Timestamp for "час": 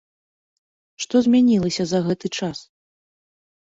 2.41-2.57